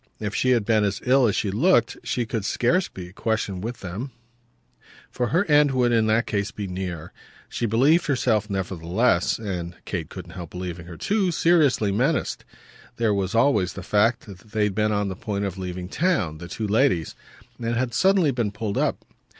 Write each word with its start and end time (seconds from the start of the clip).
If 0.19 0.33
she 0.33 0.49
had 0.49 0.65
been 0.65 0.83
as 0.83 0.99
ill 1.05 1.27
as 1.27 1.35
she 1.35 1.51
looked 1.51 1.95
she 2.03 2.25
could 2.25 2.43
scarce 2.43 2.87
be 2.87 3.09
a 3.09 3.13
question 3.13 3.61
with 3.61 3.81
them, 3.81 4.09
for 5.11 5.27
her 5.27 5.45
end 5.45 5.69
would 5.73 5.91
in 5.91 6.07
that 6.07 6.25
case 6.25 6.49
be 6.49 6.65
near. 6.65 7.13
She 7.49 7.67
believed 7.67 8.07
herself 8.07 8.49
nevertheless 8.49 9.37
and 9.37 9.75
Kate 9.85 10.09
couldn't 10.09 10.31
help 10.33 10.49
believing 10.49 10.87
her 10.87 10.97
too 10.97 11.29
seriously 11.29 11.91
menaced. 11.91 12.43
There 12.95 13.13
was 13.13 13.35
always 13.35 13.73
the 13.73 13.83
fact 13.83 14.21
that 14.25 14.39
they 14.39 14.63
had 14.63 14.73
been 14.73 14.91
on 14.91 15.07
the 15.07 15.15
point 15.15 15.45
of 15.45 15.59
leaving 15.59 15.87
town, 15.87 16.39
the 16.39 16.47
two 16.47 16.65
ladies, 16.67 17.13
and 17.59 17.75
had 17.75 17.93
suddenly 17.93 18.31
been 18.31 18.51
pulled 18.51 18.79
up. 18.79 19.05